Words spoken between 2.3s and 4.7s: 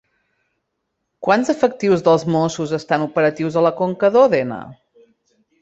Mossos estan operatius a la Conca d'Òdena?